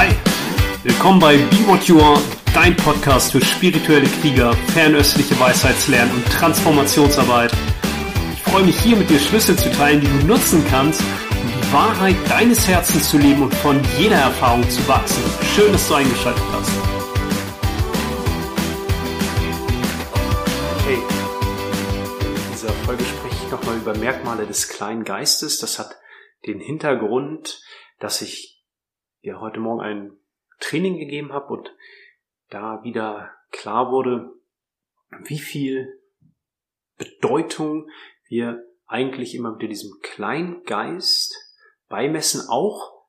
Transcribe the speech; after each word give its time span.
Hi, 0.00 0.08
willkommen 0.82 1.20
bei 1.20 1.36
Be 1.36 1.66
What 1.66 1.84
You 1.84 2.00
Are, 2.00 2.18
dein 2.54 2.74
Podcast 2.74 3.32
für 3.32 3.44
spirituelle 3.44 4.08
Krieger, 4.22 4.54
fernöstliche 4.72 5.38
Weisheitslernen 5.38 6.14
und 6.14 6.24
Transformationsarbeit. 6.24 7.52
Ich 8.32 8.40
freue 8.40 8.64
mich 8.64 8.80
hier 8.80 8.96
mit 8.96 9.10
dir 9.10 9.18
Schlüssel 9.18 9.58
zu 9.58 9.70
teilen, 9.72 10.00
die 10.00 10.06
du 10.06 10.26
nutzen 10.26 10.64
kannst, 10.70 11.02
um 11.02 11.48
die 11.48 11.72
Wahrheit 11.74 12.16
deines 12.30 12.66
Herzens 12.66 13.10
zu 13.10 13.18
leben 13.18 13.42
und 13.42 13.54
von 13.56 13.78
jeder 13.98 14.16
Erfahrung 14.16 14.66
zu 14.70 14.88
wachsen. 14.88 15.22
Schön, 15.54 15.70
dass 15.70 15.86
du 15.86 15.92
eingeschaltet 15.92 16.44
hast. 16.50 16.70
Hey, 20.86 20.96
in 20.96 22.52
dieser 22.54 22.72
Folge 22.86 23.04
spreche 23.04 23.36
ich 23.44 23.50
nochmal 23.50 23.76
über 23.76 23.94
Merkmale 23.98 24.46
des 24.46 24.68
kleinen 24.68 25.04
Geistes. 25.04 25.58
Das 25.58 25.78
hat 25.78 25.90
den 26.46 26.58
Hintergrund, 26.58 27.60
dass 27.98 28.22
ich 28.22 28.59
ja 29.20 29.40
heute 29.40 29.60
Morgen 29.60 29.80
ein 29.80 30.16
Training 30.58 30.98
gegeben 30.98 31.32
habe 31.32 31.52
und 31.52 31.74
da 32.48 32.82
wieder 32.82 33.34
klar 33.50 33.90
wurde, 33.90 34.32
wie 35.24 35.38
viel 35.38 36.00
Bedeutung 36.96 37.88
wir 38.28 38.64
eigentlich 38.86 39.34
immer 39.34 39.56
wieder 39.56 39.68
diesem 39.68 39.98
Kleingeist 40.02 41.34
beimessen, 41.88 42.48
auch 42.48 43.06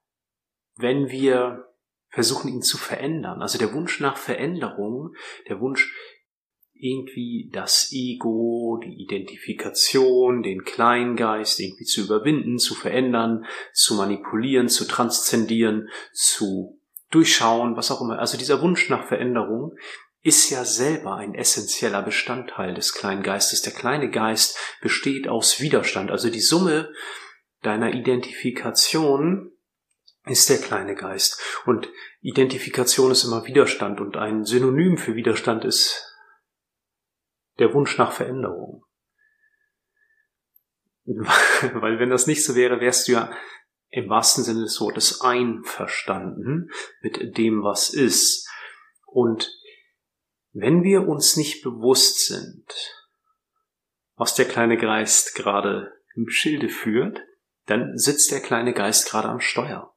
wenn 0.75 1.09
wir 1.09 1.67
versuchen, 2.09 2.49
ihn 2.49 2.61
zu 2.61 2.77
verändern. 2.77 3.41
Also 3.41 3.57
der 3.57 3.73
Wunsch 3.73 3.99
nach 3.99 4.17
Veränderung, 4.17 5.15
der 5.47 5.59
Wunsch, 5.59 5.95
irgendwie 6.81 7.49
das 7.53 7.89
Ego, 7.91 8.79
die 8.83 9.01
Identifikation, 9.01 10.41
den 10.41 10.63
Kleingeist 10.63 11.59
irgendwie 11.59 11.85
zu 11.85 12.01
überwinden, 12.01 12.57
zu 12.57 12.73
verändern, 12.73 13.45
zu 13.73 13.95
manipulieren, 13.95 14.67
zu 14.67 14.85
transzendieren, 14.85 15.89
zu 16.11 16.79
durchschauen, 17.11 17.75
was 17.75 17.91
auch 17.91 18.01
immer. 18.01 18.19
Also 18.19 18.37
dieser 18.37 18.61
Wunsch 18.61 18.89
nach 18.89 19.07
Veränderung 19.07 19.75
ist 20.23 20.49
ja 20.49 20.65
selber 20.65 21.15
ein 21.15 21.35
essentieller 21.35 22.01
Bestandteil 22.01 22.73
des 22.73 22.93
kleinen 22.93 23.23
Geistes. 23.23 23.61
Der 23.61 23.73
kleine 23.73 24.09
Geist 24.09 24.57
besteht 24.81 25.27
aus 25.27 25.61
Widerstand. 25.61 26.09
Also 26.09 26.29
die 26.29 26.41
Summe 26.41 26.91
deiner 27.61 27.93
Identifikation 27.93 29.51
ist 30.25 30.49
der 30.49 30.57
kleine 30.57 30.95
Geist. 30.95 31.41
Und 31.65 31.89
Identifikation 32.21 33.11
ist 33.11 33.23
immer 33.23 33.45
Widerstand 33.45 33.99
und 33.99 34.17
ein 34.17 34.45
Synonym 34.45 34.97
für 34.97 35.15
Widerstand 35.15 35.65
ist 35.65 36.10
der 37.61 37.73
Wunsch 37.73 37.97
nach 37.97 38.11
Veränderung. 38.11 38.83
Weil 41.05 41.99
wenn 41.99 42.09
das 42.09 42.27
nicht 42.27 42.43
so 42.43 42.55
wäre, 42.55 42.81
wärst 42.81 43.07
du 43.07 43.13
ja 43.13 43.31
im 43.89 44.09
wahrsten 44.09 44.43
Sinne 44.43 44.61
des 44.61 44.79
Wortes 44.81 45.21
einverstanden 45.21 46.69
mit 47.01 47.37
dem, 47.37 47.63
was 47.63 47.89
ist. 47.89 48.49
Und 49.05 49.51
wenn 50.53 50.83
wir 50.83 51.07
uns 51.07 51.37
nicht 51.37 51.63
bewusst 51.63 52.27
sind, 52.27 52.65
was 54.15 54.35
der 54.35 54.45
kleine 54.45 54.77
Geist 54.77 55.35
gerade 55.35 55.93
im 56.15 56.29
Schilde 56.29 56.69
führt, 56.69 57.21
dann 57.65 57.97
sitzt 57.97 58.31
der 58.31 58.41
kleine 58.41 58.73
Geist 58.73 59.09
gerade 59.09 59.29
am 59.29 59.39
Steuer. 59.39 59.90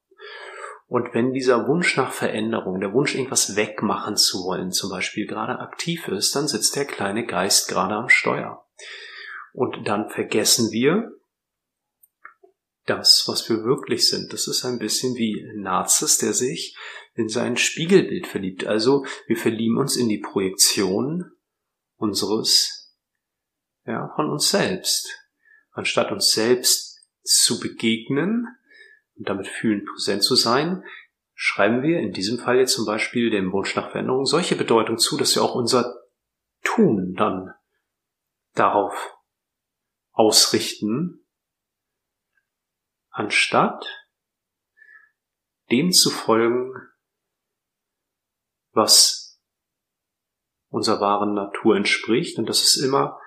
Und 0.86 1.14
wenn 1.14 1.32
dieser 1.32 1.66
Wunsch 1.66 1.96
nach 1.96 2.12
Veränderung, 2.12 2.80
der 2.80 2.92
Wunsch, 2.92 3.14
irgendwas 3.14 3.56
wegmachen 3.56 4.16
zu 4.16 4.44
wollen, 4.44 4.70
zum 4.70 4.90
Beispiel 4.90 5.27
gerade 5.27 5.58
aktiv 5.58 6.08
ist, 6.08 6.36
dann 6.36 6.46
sitzt 6.46 6.77
der 6.77 6.84
kleine 6.84 7.27
Geist 7.27 7.68
gerade 7.68 7.94
am 7.94 8.08
Steuer. 8.08 8.64
Und 9.52 9.88
dann 9.88 10.10
vergessen 10.10 10.70
wir 10.72 11.10
das, 12.86 13.24
was 13.27 13.48
wir 13.48 13.64
wirklich 13.64 14.08
sind. 14.08 14.32
Das 14.32 14.46
ist 14.46 14.64
ein 14.64 14.78
bisschen 14.78 15.14
wie 15.16 15.42
Nazis, 15.56 16.18
der 16.18 16.34
sich 16.34 16.77
in 17.14 17.28
sein 17.28 17.56
Spiegelbild 17.56 18.27
verliebt. 18.27 18.66
Also 18.66 19.06
wir 19.27 19.36
verlieben 19.36 19.78
uns 19.78 19.96
in 19.96 20.08
die 20.08 20.18
Projektion 20.18 21.33
unseres, 21.96 22.92
ja, 23.86 24.12
von 24.17 24.28
uns 24.28 24.50
selbst. 24.50 25.08
Anstatt 25.70 26.12
uns 26.12 26.33
selbst 26.33 27.00
zu 27.23 27.58
begegnen, 27.58 28.46
und 29.17 29.29
damit 29.29 29.47
fühlen 29.47 29.85
präsent 29.85 30.23
zu 30.25 30.36
sein, 30.36 30.85
schreiben 31.35 31.83
wir 31.83 32.01
in 32.01 32.13
diesem 32.13 32.39
Fall 32.39 32.58
jetzt 32.58 32.75
zum 32.75 32.86
Beispiel 32.86 33.30
dem 33.30 33.52
Wunsch 33.52 33.75
nach 33.77 33.91
Veränderung 33.91 34.25
solche 34.25 34.57
Bedeutung 34.57 34.98
zu, 34.98 35.17
dass 35.17 35.35
wir 35.35 35.42
auch 35.42 35.55
unser 35.55 36.02
Tun 36.63 37.14
dann 37.14 37.53
darauf 38.55 39.14
ausrichten, 40.13 41.27
anstatt 43.11 43.85
dem 45.70 45.92
zu 45.92 46.11
folgen, 46.11 46.73
was 48.73 49.41
unserer 50.69 51.01
wahren 51.01 51.35
Natur 51.35 51.77
entspricht. 51.77 52.39
Und 52.39 52.48
das 52.48 52.63
ist 52.63 52.77
immer 52.77 53.20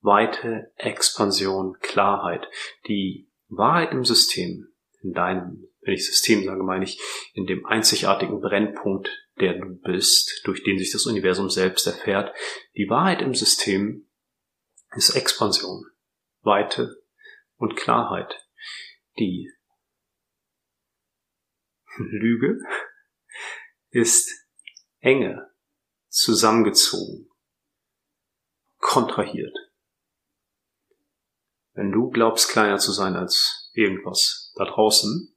weite 0.00 0.72
Expansion, 0.76 1.78
Klarheit. 1.80 2.48
Die 2.86 3.30
Wahrheit 3.48 3.92
im 3.92 4.04
System 4.04 4.72
in 5.02 5.12
deinem, 5.12 5.68
wenn 5.80 5.94
ich 5.94 6.06
System 6.06 6.44
sage, 6.44 6.62
meine 6.62 6.84
ich, 6.84 7.00
in 7.34 7.46
dem 7.46 7.64
einzigartigen 7.66 8.40
Brennpunkt, 8.40 9.08
der 9.40 9.54
du 9.54 9.76
bist, 9.76 10.42
durch 10.44 10.64
den 10.64 10.78
sich 10.78 10.92
das 10.92 11.06
Universum 11.06 11.50
selbst 11.50 11.86
erfährt. 11.86 12.34
Die 12.76 12.88
Wahrheit 12.88 13.22
im 13.22 13.34
System 13.34 14.08
ist 14.96 15.10
Expansion, 15.10 15.84
Weite 16.42 17.02
und 17.56 17.76
Klarheit. 17.76 18.34
Die 19.18 19.50
Lüge 21.98 22.58
ist 23.90 24.30
Enge, 25.00 25.50
zusammengezogen, 26.08 27.30
kontrahiert. 28.78 29.56
Wenn 31.72 31.92
du 31.92 32.10
glaubst, 32.10 32.50
kleiner 32.50 32.78
zu 32.78 32.90
sein 32.90 33.14
als 33.14 33.70
irgendwas, 33.72 34.47
da 34.58 34.64
draußen. 34.64 35.34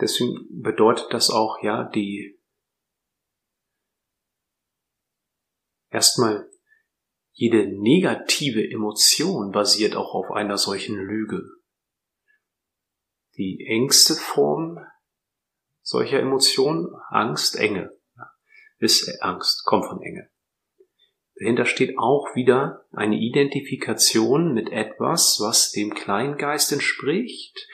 Deswegen 0.00 0.62
bedeutet 0.62 1.06
das 1.10 1.30
auch, 1.30 1.62
ja, 1.62 1.84
die 1.84 2.40
erstmal 5.90 6.50
jede 7.32 7.66
negative 7.80 8.68
Emotion 8.68 9.52
basiert 9.52 9.96
auch 9.96 10.14
auf 10.14 10.30
einer 10.30 10.58
solchen 10.58 10.96
Lüge. 10.96 11.42
Die 13.36 13.64
engste 13.66 14.14
Form 14.14 14.78
solcher 15.82 16.20
Emotionen, 16.20 16.94
Angst, 17.10 17.56
Enge, 17.56 17.96
ist 18.78 19.22
Angst, 19.22 19.64
kommt 19.64 19.86
von 19.86 20.00
Enge. 20.02 20.31
Dahinter 21.42 21.64
steht 21.64 21.98
auch 21.98 22.36
wieder 22.36 22.86
eine 22.92 23.16
Identifikation 23.16 24.54
mit 24.54 24.70
etwas, 24.70 25.40
was 25.40 25.72
dem 25.72 25.92
Kleingeist 25.92 26.70
entspricht, 26.70 27.66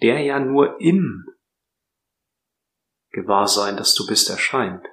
der 0.00 0.20
ja 0.20 0.40
nur 0.40 0.80
im 0.80 1.26
Gewahrsein, 3.10 3.76
dass 3.76 3.94
du 3.94 4.06
bist, 4.06 4.30
erscheint. 4.30 4.86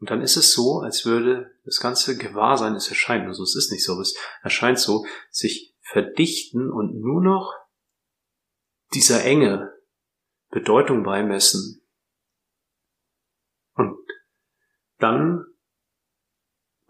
Und 0.00 0.10
dann 0.10 0.22
ist 0.22 0.36
es 0.36 0.52
so, 0.52 0.80
als 0.80 1.06
würde 1.06 1.52
das 1.64 1.78
ganze 1.78 2.18
Gewahrsein, 2.18 2.74
es 2.74 2.88
erscheint, 2.88 3.28
also 3.28 3.44
es 3.44 3.54
ist 3.54 3.70
nicht 3.70 3.84
so, 3.84 4.00
es 4.00 4.16
erscheint 4.42 4.80
so, 4.80 5.06
sich 5.30 5.76
verdichten 5.82 6.72
und 6.72 7.00
nur 7.00 7.22
noch 7.22 7.54
dieser 8.92 9.24
Enge 9.24 9.72
Bedeutung 10.48 11.04
beimessen. 11.04 11.80
Und 13.74 13.96
dann 14.98 15.44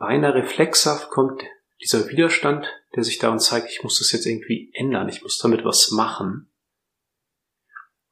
beinahe 0.00 0.34
reflexhaft 0.34 1.10
kommt 1.10 1.42
dieser 1.82 2.08
Widerstand, 2.08 2.66
der 2.96 3.04
sich 3.04 3.18
da 3.18 3.30
und 3.30 3.38
zeigt, 3.38 3.70
ich 3.70 3.84
muss 3.84 3.98
das 3.98 4.10
jetzt 4.10 4.26
irgendwie 4.26 4.72
ändern, 4.74 5.08
ich 5.08 5.22
muss 5.22 5.38
damit 5.38 5.64
was 5.64 5.92
machen. 5.92 6.50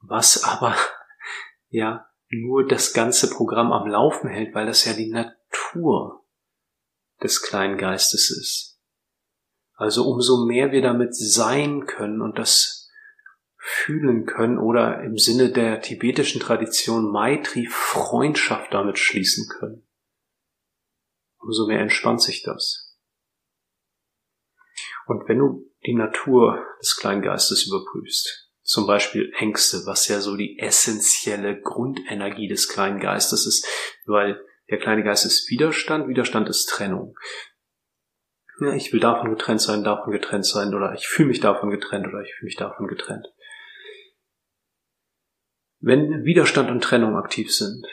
Was 0.01 0.45
aber, 0.45 0.77
ja, 1.69 2.07
nur 2.29 2.67
das 2.67 2.93
ganze 2.93 3.31
Programm 3.31 3.73
am 3.73 3.89
Laufen 3.89 4.29
hält, 4.29 4.55
weil 4.55 4.67
das 4.67 4.85
ja 4.85 4.93
die 4.93 5.11
Natur 5.11 6.25
des 7.23 7.43
kleinen 7.43 7.79
Geistes 7.79 8.31
ist. 8.31 8.79
Also 9.75 10.05
umso 10.05 10.45
mehr 10.45 10.73
wir 10.73 10.83
damit 10.83 11.17
sein 11.17 11.87
können 11.87 12.21
und 12.21 12.39
das 12.39 12.91
fühlen 13.57 14.27
können 14.27 14.59
oder 14.59 15.03
im 15.03 15.17
Sinne 15.17 15.51
der 15.51 15.81
tibetischen 15.81 16.41
Tradition 16.41 17.11
Maitri 17.11 17.67
Freundschaft 17.67 18.75
damit 18.75 18.99
schließen 18.99 19.49
können 19.49 19.88
umso 21.41 21.67
mehr 21.67 21.81
entspannt 21.81 22.23
sich 22.23 22.43
das. 22.43 22.97
Und 25.07 25.29
wenn 25.29 25.39
du 25.39 25.71
die 25.87 25.95
Natur 25.95 26.65
des 26.81 26.97
kleinen 26.97 27.23
Geistes 27.23 27.67
überprüfst, 27.67 28.49
zum 28.63 28.87
Beispiel 28.87 29.33
Ängste, 29.39 29.87
was 29.87 30.09
ja 30.09 30.21
so 30.21 30.37
die 30.37 30.59
essentielle 30.59 31.59
Grundenergie 31.61 32.49
des 32.49 32.69
kleinen 32.69 33.01
Geistes 33.01 33.47
ist, 33.47 33.67
weil 34.05 34.45
der 34.69 34.79
kleine 34.79 35.03
Geist 35.03 35.25
ist 35.25 35.51
Widerstand, 35.51 36.09
Widerstand 36.09 36.49
ist 36.51 36.67
Trennung. 36.67 37.17
Ja, 38.61 38.75
ich 38.75 38.93
will 38.93 39.01
davon 39.01 39.31
getrennt 39.31 39.63
sein, 39.63 39.85
davon 39.85 40.13
getrennt 40.13 40.45
sein, 40.45 40.75
oder 40.75 40.93
ich 40.93 41.07
fühle 41.07 41.29
mich 41.29 41.41
davon 41.41 41.71
getrennt, 41.71 42.07
oder 42.09 42.21
ich 42.21 42.35
fühle 42.35 42.49
mich 42.49 42.57
davon 42.57 42.87
getrennt. 42.89 43.33
Wenn 45.81 46.25
Widerstand 46.25 46.71
und 46.71 46.83
Trennung 46.83 47.17
aktiv 47.17 47.55
sind 47.55 47.87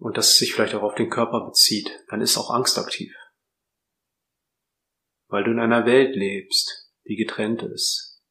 und 0.00 0.16
das 0.16 0.36
sich 0.36 0.54
vielleicht 0.54 0.74
auch 0.74 0.82
auf 0.82 0.94
den 0.94 1.10
Körper 1.10 1.44
bezieht, 1.44 2.04
dann 2.08 2.22
ist 2.22 2.38
auch 2.38 2.50
Angst 2.50 2.78
aktiv. 2.78 3.14
Weil 5.28 5.44
du 5.44 5.50
in 5.52 5.60
einer 5.60 5.86
Welt 5.86 6.16
lebst, 6.16 6.90
die 7.06 7.16
getrennt 7.16 7.62
ist. 7.62 8.22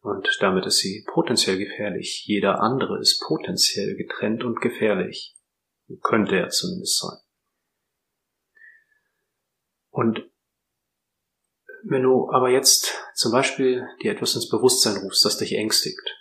Und 0.00 0.26
damit 0.40 0.64
ist 0.64 0.78
sie 0.78 1.04
potenziell 1.12 1.58
gefährlich. 1.58 2.24
Jeder 2.26 2.60
andere 2.60 2.98
ist 2.98 3.20
potenziell 3.20 3.96
getrennt 3.96 4.44
und 4.44 4.60
gefährlich. 4.60 5.36
Könnte 6.02 6.36
er 6.36 6.48
zumindest 6.48 6.98
sein. 6.98 7.18
Und 9.90 10.30
wenn 11.84 12.02
du 12.02 12.30
aber 12.30 12.50
jetzt 12.50 12.94
zum 13.14 13.32
Beispiel 13.32 13.86
dir 14.02 14.12
etwas 14.12 14.34
ins 14.34 14.48
Bewusstsein 14.48 14.96
rufst, 15.02 15.24
das 15.24 15.38
dich 15.38 15.52
ängstigt, 15.52 16.16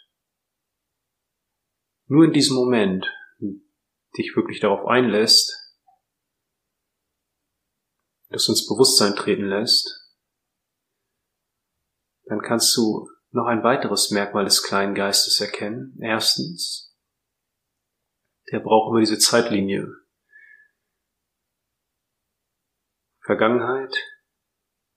nur 2.07 2.25
in 2.25 2.33
diesem 2.33 2.55
Moment 2.55 3.05
dich 4.15 4.35
wirklich 4.35 4.59
darauf 4.59 4.85
einlässt, 4.87 5.53
das 8.29 8.47
ins 8.47 8.67
Bewusstsein 8.67 9.15
treten 9.15 9.47
lässt, 9.47 10.07
dann 12.25 12.41
kannst 12.41 12.75
du 12.75 13.09
noch 13.31 13.45
ein 13.45 13.63
weiteres 13.63 14.11
Merkmal 14.11 14.45
des 14.45 14.63
kleinen 14.63 14.95
Geistes 14.95 15.39
erkennen. 15.39 15.97
Erstens, 16.01 16.95
der 18.51 18.59
braucht 18.59 18.91
immer 18.91 18.99
diese 18.99 19.19
Zeitlinie. 19.19 19.87
Vergangenheit 23.21 23.93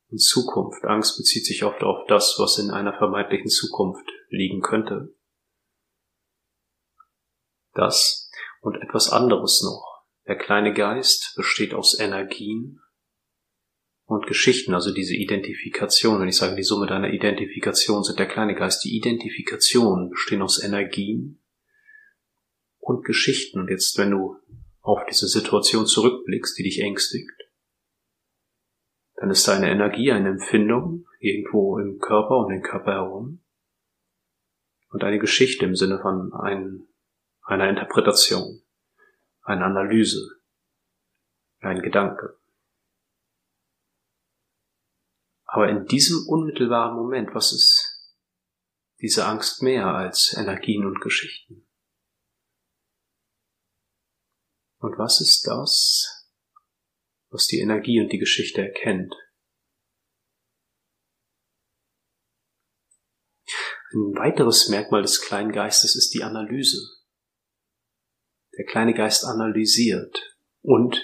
und 0.08 0.18
Zukunft. 0.18 0.84
Angst 0.84 1.16
bezieht 1.16 1.44
sich 1.44 1.64
oft 1.64 1.82
auf 1.82 2.06
das, 2.06 2.36
was 2.38 2.58
in 2.58 2.70
einer 2.70 2.96
vermeintlichen 2.96 3.48
Zukunft 3.48 4.08
liegen 4.28 4.60
könnte. 4.60 5.14
Das 7.72 8.29
und 8.60 8.76
etwas 8.76 9.10
anderes 9.10 9.62
noch. 9.62 10.04
Der 10.26 10.36
kleine 10.36 10.72
Geist 10.72 11.34
besteht 11.36 11.74
aus 11.74 11.98
Energien 11.98 12.80
und 14.04 14.26
Geschichten, 14.26 14.74
also 14.74 14.92
diese 14.92 15.14
Identifikation. 15.14 16.20
Wenn 16.20 16.28
ich 16.28 16.36
sage, 16.36 16.56
die 16.56 16.62
Summe 16.62 16.86
deiner 16.86 17.12
Identifikation 17.12 18.04
sind 18.04 18.18
der 18.18 18.28
kleine 18.28 18.54
Geist. 18.54 18.84
Die 18.84 18.96
Identifikation 18.96 20.10
bestehen 20.10 20.42
aus 20.42 20.62
Energien 20.62 21.42
und 22.78 23.04
Geschichten. 23.04 23.60
Und 23.60 23.70
jetzt, 23.70 23.96
wenn 23.98 24.10
du 24.10 24.36
auf 24.80 25.00
diese 25.08 25.28
Situation 25.28 25.86
zurückblickst, 25.86 26.58
die 26.58 26.64
dich 26.64 26.80
ängstigt, 26.80 27.30
dann 29.14 29.30
ist 29.30 29.46
da 29.46 29.54
eine 29.54 29.70
Energie, 29.70 30.10
eine 30.10 30.30
Empfindung 30.30 31.06
irgendwo 31.20 31.78
im 31.78 31.98
Körper 31.98 32.38
und 32.38 32.48
den 32.48 32.62
Körper 32.62 32.92
herum 32.92 33.44
und 34.88 35.04
eine 35.04 35.18
Geschichte 35.18 35.66
im 35.66 35.76
Sinne 35.76 36.00
von 36.00 36.32
ein, 36.32 36.86
einer 37.42 37.68
Interpretation, 37.68 38.62
einer 39.42 39.66
Analyse, 39.66 40.40
ein 41.60 41.82
Gedanke. 41.82 42.38
Aber 45.44 45.68
in 45.68 45.84
diesem 45.86 46.28
unmittelbaren 46.28 46.96
Moment, 46.96 47.34
was 47.34 47.52
ist 47.52 48.14
diese 49.00 49.26
Angst 49.26 49.62
mehr 49.62 49.86
als 49.86 50.32
Energien 50.36 50.86
und 50.86 51.00
Geschichten? 51.00 51.66
Und 54.78 54.96
was 54.96 55.20
ist 55.20 55.46
das, 55.46 56.28
was 57.30 57.46
die 57.46 57.60
Energie 57.60 58.00
und 58.00 58.12
die 58.12 58.18
Geschichte 58.18 58.62
erkennt? 58.62 59.14
Ein 63.92 64.14
weiteres 64.16 64.68
Merkmal 64.68 65.02
des 65.02 65.20
kleinen 65.20 65.50
Geistes 65.50 65.96
ist 65.96 66.14
die 66.14 66.22
Analyse. 66.22 66.99
Der 68.60 68.66
kleine 68.66 68.92
Geist 68.92 69.24
analysiert 69.24 70.36
und 70.60 71.02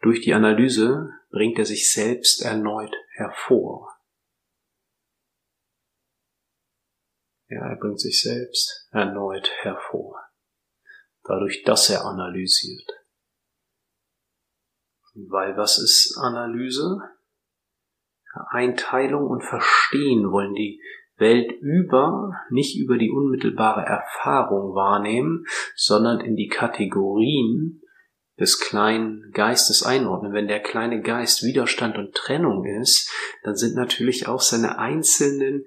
durch 0.00 0.22
die 0.22 0.34
Analyse 0.34 1.08
bringt 1.30 1.56
er 1.56 1.64
sich 1.64 1.92
selbst 1.92 2.42
erneut 2.42 2.92
hervor. 3.12 3.96
Ja, 7.46 7.60
er 7.60 7.76
bringt 7.76 8.00
sich 8.00 8.20
selbst 8.20 8.88
erneut 8.90 9.52
hervor, 9.60 10.20
dadurch, 11.22 11.62
dass 11.62 11.88
er 11.90 12.04
analysiert. 12.04 12.90
Weil 15.14 15.56
was 15.56 15.78
ist 15.78 16.18
Analyse? 16.18 17.02
Einteilung 18.48 19.28
und 19.28 19.44
Verstehen 19.44 20.32
wollen 20.32 20.54
die 20.54 20.82
Welt 21.20 21.52
über, 21.60 22.32
nicht 22.50 22.78
über 22.78 22.98
die 22.98 23.10
unmittelbare 23.10 23.82
Erfahrung 23.82 24.74
wahrnehmen, 24.74 25.44
sondern 25.76 26.20
in 26.20 26.34
die 26.34 26.48
Kategorien 26.48 27.82
des 28.40 28.58
kleinen 28.58 29.30
Geistes 29.32 29.82
einordnen. 29.82 30.32
Wenn 30.32 30.48
der 30.48 30.60
kleine 30.60 31.02
Geist 31.02 31.44
Widerstand 31.44 31.98
und 31.98 32.14
Trennung 32.14 32.64
ist, 32.64 33.12
dann 33.44 33.54
sind 33.54 33.76
natürlich 33.76 34.26
auch 34.26 34.40
seine 34.40 34.78
einzelnen 34.78 35.66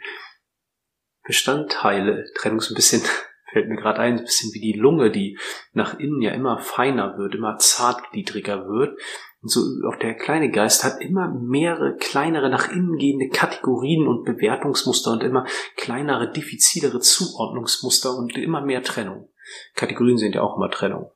Bestandteile, 1.24 2.26
Trennung 2.36 2.58
ist 2.58 2.72
ein 2.72 2.76
bisschen, 2.76 3.02
fällt 3.52 3.70
mir 3.70 3.78
gerade 3.78 4.00
ein, 4.00 4.18
ein 4.18 4.26
bisschen 4.26 4.54
wie 4.54 4.60
die 4.60 4.78
Lunge, 4.78 5.12
die 5.12 5.38
nach 5.72 6.00
innen 6.00 6.22
ja 6.22 6.32
immer 6.32 6.58
feiner 6.58 7.18
wird, 7.18 7.36
immer 7.36 7.58
zartgliedriger 7.58 8.68
wird. 8.68 9.00
Und 9.44 9.50
so 9.50 9.60
auch 9.90 9.98
der 9.98 10.16
kleine 10.16 10.50
Geist 10.50 10.86
hat 10.86 11.02
immer 11.02 11.28
mehrere 11.28 11.98
kleinere 11.98 12.50
nach 12.50 12.72
innen 12.72 12.98
gehende 12.98 13.28
Kategorien 13.28 14.08
und 14.08 14.24
Bewertungsmuster 14.24 15.12
und 15.12 15.22
immer 15.22 15.46
kleinere, 15.76 16.32
diffizilere 16.32 17.02
Zuordnungsmuster 17.02 18.16
und 18.16 18.38
immer 18.38 18.62
mehr 18.62 18.84
Trennung. 18.84 19.30
Kategorien 19.76 20.18
sind 20.18 20.36
ja 20.36 20.44
auch 20.44 20.56
immer 20.56 20.72
Trennung. 20.72 21.12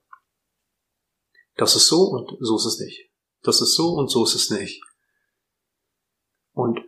Das 1.55 1.77
ist 1.77 1.87
so 1.87 2.01
und 2.01 2.37
so 2.41 2.57
ist 2.57 2.65
es 2.65 2.79
nicht. 2.81 3.09
Das 3.43 3.61
ist 3.61 3.75
so 3.75 3.93
und 3.93 4.09
so 4.09 4.25
ist 4.25 4.35
es 4.35 4.49
nicht. 4.49 4.83
Und 6.51 6.81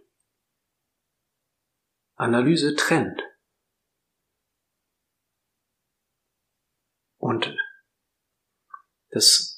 Analyse 2.15 2.75
trennt. 2.75 3.21
Und 7.17 7.55
das 9.11 9.48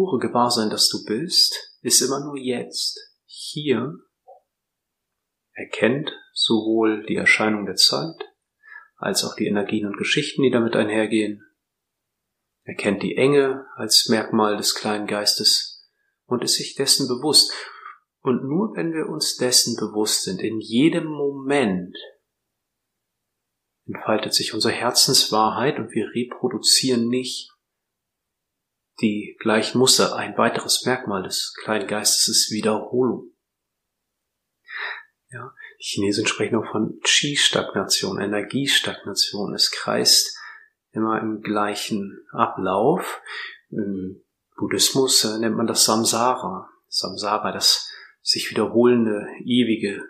pure 0.00 0.18
Gewahrsein, 0.18 0.70
das 0.70 0.88
du 0.88 1.04
bist, 1.04 1.76
ist 1.82 2.00
immer 2.00 2.24
nur 2.24 2.38
jetzt, 2.38 2.98
hier, 3.26 3.98
erkennt 5.52 6.10
sowohl 6.32 7.04
die 7.04 7.16
Erscheinung 7.16 7.66
der 7.66 7.76
Zeit 7.76 8.16
als 8.96 9.24
auch 9.24 9.34
die 9.36 9.46
Energien 9.46 9.86
und 9.86 9.98
Geschichten, 9.98 10.42
die 10.42 10.50
damit 10.50 10.74
einhergehen, 10.74 11.42
er 12.64 12.76
kennt 12.76 13.02
die 13.02 13.16
Enge 13.16 13.66
als 13.76 14.08
Merkmal 14.08 14.56
des 14.56 14.74
kleinen 14.74 15.06
Geistes 15.06 15.86
und 16.26 16.44
ist 16.44 16.54
sich 16.54 16.76
dessen 16.76 17.08
bewusst. 17.08 17.52
Und 18.20 18.44
nur 18.44 18.76
wenn 18.76 18.92
wir 18.92 19.06
uns 19.06 19.36
dessen 19.36 19.76
bewusst 19.76 20.24
sind, 20.24 20.40
in 20.40 20.60
jedem 20.60 21.06
Moment 21.06 21.96
entfaltet 23.86 24.34
sich 24.34 24.54
unsere 24.54 24.74
Herzenswahrheit 24.74 25.78
und 25.78 25.90
wir 25.92 26.06
reproduzieren 26.14 27.08
nicht 27.08 27.50
die 29.00 29.36
gleichen 29.40 29.78
Muster. 29.78 30.16
Ein 30.16 30.36
weiteres 30.36 30.84
Merkmal 30.84 31.22
des 31.22 31.54
kleinen 31.62 31.86
Geistes 31.86 32.28
ist 32.28 32.50
Wiederholung. 32.50 33.32
Ja, 35.30 35.52
die 35.78 35.84
Chinesen 35.84 36.26
sprechen 36.26 36.56
auch 36.56 36.70
von 36.70 36.98
Qi-Stagnation, 37.02 38.20
Energiestagnation. 38.20 39.54
Es 39.54 39.70
kreist 39.70 40.36
immer 40.92 41.20
im 41.20 41.40
gleichen 41.40 42.26
Ablauf. 42.32 43.20
Im 43.70 44.22
Buddhismus 44.56 45.24
äh, 45.24 45.38
nennt 45.38 45.56
man 45.56 45.66
das 45.66 45.84
Samsara. 45.84 46.68
Samsara, 46.88 47.52
das 47.52 47.88
sich 48.22 48.50
wiederholende, 48.50 49.26
ewige 49.44 50.02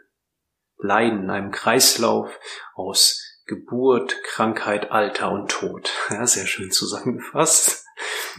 Leiden 0.78 1.24
in 1.24 1.30
einem 1.30 1.50
Kreislauf 1.50 2.38
aus 2.74 3.42
Geburt, 3.46 4.16
Krankheit, 4.24 4.90
Alter 4.90 5.32
und 5.32 5.50
Tod. 5.50 5.92
Ja, 6.10 6.26
sehr 6.26 6.46
schön 6.46 6.70
zusammengefasst. 6.70 7.84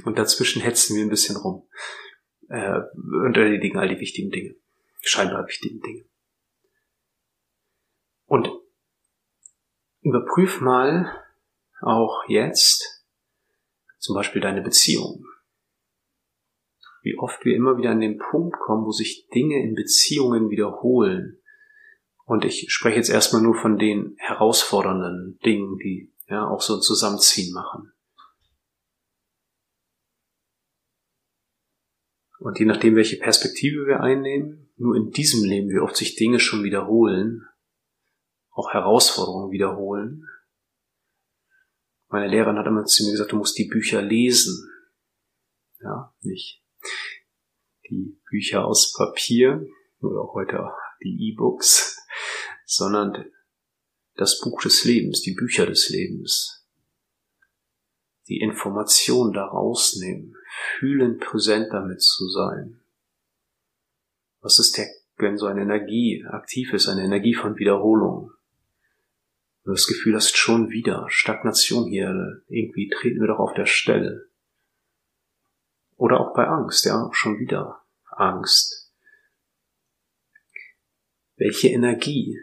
Und 0.05 0.17
dazwischen 0.17 0.61
hetzen 0.61 0.95
wir 0.95 1.03
ein 1.03 1.09
bisschen 1.09 1.37
rum 1.37 1.67
äh, 2.49 2.79
und 2.93 3.37
erledigen 3.37 3.77
all 3.77 3.89
die 3.89 3.99
wichtigen 3.99 4.31
Dinge, 4.31 4.55
scheinbar 5.01 5.47
wichtigen 5.47 5.79
Dinge. 5.81 6.05
Und 8.25 8.49
überprüf 10.01 10.61
mal, 10.61 11.11
auch 11.81 12.23
jetzt, 12.27 13.05
zum 13.97 14.15
Beispiel 14.15 14.41
deine 14.41 14.61
Beziehung. 14.61 15.25
Wie 17.01 17.17
oft 17.17 17.43
wir 17.43 17.55
immer 17.55 17.77
wieder 17.77 17.89
an 17.89 17.99
den 17.99 18.19
Punkt 18.19 18.57
kommen, 18.59 18.85
wo 18.85 18.91
sich 18.91 19.27
Dinge 19.33 19.61
in 19.61 19.73
Beziehungen 19.73 20.49
wiederholen. 20.49 21.41
Und 22.25 22.45
ich 22.45 22.67
spreche 22.69 22.97
jetzt 22.97 23.09
erstmal 23.09 23.41
nur 23.41 23.55
von 23.55 23.77
den 23.77 24.15
herausfordernden 24.17 25.39
Dingen, 25.43 25.77
die 25.79 26.13
ja 26.27 26.47
auch 26.47 26.61
so 26.61 26.75
ein 26.75 26.81
Zusammenziehen 26.81 27.53
machen. 27.53 27.90
Und 32.41 32.59
je 32.59 32.65
nachdem, 32.65 32.95
welche 32.95 33.17
Perspektive 33.17 33.85
wir 33.85 34.01
einnehmen, 34.01 34.73
nur 34.75 34.95
in 34.95 35.11
diesem 35.11 35.43
Leben, 35.43 35.69
wie 35.69 35.79
oft 35.79 35.95
sich 35.95 36.15
Dinge 36.15 36.39
schon 36.39 36.63
wiederholen, 36.63 37.47
auch 38.49 38.73
Herausforderungen 38.73 39.51
wiederholen, 39.51 40.27
Meine 42.09 42.27
Lehrerin 42.27 42.57
hat 42.57 42.67
immer 42.67 42.83
zu 42.83 43.05
mir 43.05 43.11
gesagt, 43.11 43.31
du 43.31 43.37
musst 43.37 43.57
die 43.57 43.69
Bücher 43.69 44.01
lesen. 44.01 44.69
Ja, 45.79 46.13
nicht 46.21 46.61
die 47.89 48.19
Bücher 48.29 48.65
aus 48.65 48.93
Papier 48.97 49.65
oder 50.01 50.33
heute 50.33 50.65
auch 50.65 50.77
die 51.03 51.29
E-Books, 51.29 52.03
sondern 52.65 53.31
das 54.15 54.39
Buch 54.39 54.61
des 54.61 54.83
Lebens, 54.83 55.21
die 55.21 55.33
Bücher 55.33 55.65
des 55.65 55.89
Lebens. 55.89 56.60
Die 58.31 58.39
Information 58.39 59.33
daraus 59.33 59.97
nehmen, 59.97 60.37
fühlen, 60.79 61.19
präsent 61.19 61.67
damit 61.73 62.01
zu 62.01 62.29
sein. 62.29 62.79
Was 64.39 64.57
ist 64.57 64.77
der, 64.77 64.87
wenn 65.17 65.37
so 65.37 65.47
eine 65.47 65.63
Energie 65.63 66.23
aktiv 66.25 66.71
ist, 66.71 66.87
eine 66.87 67.03
Energie 67.03 67.33
von 67.33 67.57
Wiederholung? 67.57 68.31
Du 69.65 69.71
das 69.71 69.85
Gefühl 69.85 70.15
hast, 70.15 70.37
schon 70.37 70.69
wieder 70.69 71.07
Stagnation 71.09 71.89
hier, 71.89 72.41
irgendwie 72.47 72.87
treten 72.87 73.19
wir 73.19 73.27
doch 73.27 73.39
auf 73.39 73.53
der 73.53 73.65
Stelle. 73.65 74.29
Oder 75.97 76.21
auch 76.21 76.33
bei 76.33 76.47
Angst, 76.47 76.85
ja, 76.85 77.09
schon 77.11 77.37
wieder 77.37 77.81
Angst. 78.05 78.93
Welche 81.35 81.67
Energie 81.67 82.39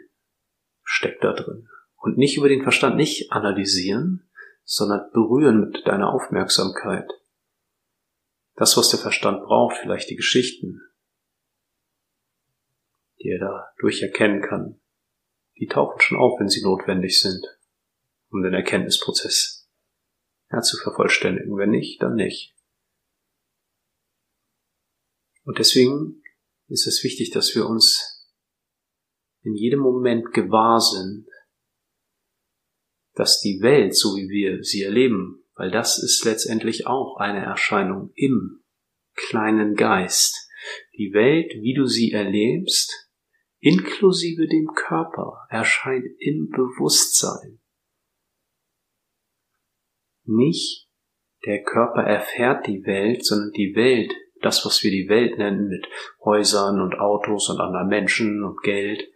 steckt 0.83 1.23
da 1.23 1.33
drin? 1.33 1.67
Und 1.95 2.19
nicht 2.19 2.37
über 2.37 2.47
den 2.47 2.61
Verstand 2.61 2.95
nicht 2.95 3.31
analysieren, 3.31 4.28
sondern 4.71 5.09
berühren 5.13 5.61
mit 5.61 5.87
deiner 5.87 6.13
Aufmerksamkeit. 6.13 7.09
Das, 8.53 8.77
was 8.77 8.89
der 8.89 8.99
Verstand 8.99 9.41
braucht, 9.41 9.77
vielleicht 9.77 10.11
die 10.11 10.15
Geschichten, 10.15 10.79
die 13.19 13.29
er 13.29 13.39
dadurch 13.39 14.03
erkennen 14.03 14.43
kann, 14.43 14.79
die 15.57 15.65
tauchen 15.65 15.99
schon 16.01 16.19
auf, 16.19 16.39
wenn 16.39 16.49
sie 16.49 16.61
notwendig 16.61 17.19
sind, 17.19 17.43
um 18.29 18.43
den 18.43 18.53
Erkenntnisprozess 18.53 19.67
ja, 20.51 20.61
zu 20.61 20.77
vervollständigen. 20.77 21.57
Wenn 21.57 21.71
nicht, 21.71 21.99
dann 22.03 22.13
nicht. 22.13 22.55
Und 25.45 25.57
deswegen 25.57 26.21
ist 26.67 26.85
es 26.85 27.03
wichtig, 27.03 27.31
dass 27.31 27.55
wir 27.55 27.65
uns 27.65 28.29
in 29.41 29.55
jedem 29.55 29.79
Moment 29.79 30.31
gewahr 30.31 30.79
sind, 30.79 31.27
dass 33.19 33.41
die 33.41 33.59
Welt, 33.61 33.93
so 33.93 34.15
wie 34.15 34.29
wir 34.29 34.63
sie 34.63 34.81
erleben, 34.81 35.43
weil 35.55 35.71
das 35.71 36.01
ist 36.01 36.23
letztendlich 36.23 36.87
auch 36.87 37.17
eine 37.17 37.43
Erscheinung 37.43 38.13
im 38.15 38.63
kleinen 39.13 39.75
Geist. 39.75 40.49
Die 40.97 41.11
Welt, 41.11 41.51
wie 41.59 41.73
du 41.73 41.85
sie 41.85 42.13
erlebst, 42.13 43.11
inklusive 43.59 44.47
dem 44.47 44.67
Körper, 44.73 45.45
erscheint 45.49 46.05
im 46.19 46.49
Bewusstsein. 46.49 47.59
Nicht 50.23 50.87
der 51.45 51.61
Körper 51.63 52.03
erfährt 52.03 52.67
die 52.67 52.85
Welt, 52.85 53.25
sondern 53.25 53.51
die 53.51 53.75
Welt, 53.75 54.13
das, 54.41 54.65
was 54.65 54.81
wir 54.81 54.91
die 54.91 55.09
Welt 55.09 55.37
nennen, 55.37 55.67
mit 55.67 55.89
Häusern 56.23 56.79
und 56.79 56.95
Autos 56.95 57.49
und 57.49 57.59
anderen 57.59 57.89
Menschen 57.89 58.45
und 58.45 58.61
Geld 58.61 59.11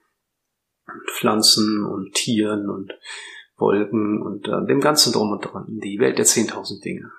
und 0.87 1.09
Pflanzen 1.09 1.85
und 1.85 2.13
Tieren 2.13 2.69
und 2.69 2.91
Wolken 3.55 4.21
und 4.21 4.47
äh, 4.47 4.65
dem 4.67 4.81
ganzen 4.81 5.13
Drum 5.13 5.31
und 5.31 5.41
Dran, 5.41 5.79
die 5.79 5.99
Welt 5.99 6.17
der 6.17 6.25
zehntausend 6.25 6.83
Dinge. 6.83 7.11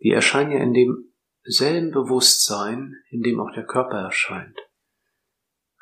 Die 0.00 0.10
erscheinen 0.10 0.52
ja 0.52 0.58
in 0.58 0.74
demselben 0.74 1.90
Bewusstsein, 1.90 2.94
in 3.10 3.22
dem 3.22 3.40
auch 3.40 3.52
der 3.54 3.66
Körper 3.66 3.98
erscheint. 3.98 4.58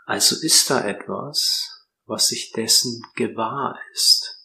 Also 0.04 0.36
ist 0.44 0.68
da 0.68 0.84
etwas, 0.84 1.86
was 2.06 2.28
sich 2.28 2.52
dessen 2.52 3.02
gewahr 3.14 3.78
ist. 3.92 4.38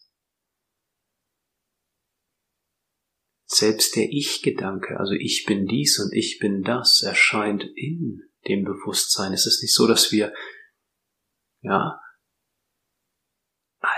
Selbst 3.46 3.96
der 3.96 4.10
Ich-Gedanke, 4.10 5.00
also 5.00 5.14
ich 5.14 5.46
bin 5.46 5.66
dies 5.66 6.00
und 6.00 6.14
ich 6.14 6.38
bin 6.40 6.64
das, 6.64 7.02
erscheint 7.02 7.64
in 7.76 8.22
dem 8.48 8.66
Bewusstsein. 8.66 9.34
Es 9.34 9.46
ist 9.48 9.62
nicht 9.62 9.74
so, 9.74 9.88
dass 9.88 10.12
wir, 10.12 10.34
ja, 11.62 12.00